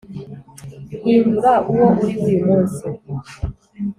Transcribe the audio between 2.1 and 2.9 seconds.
uyu munsi.